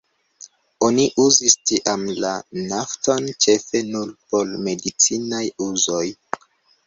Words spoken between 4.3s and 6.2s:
por medicinaj uzoj.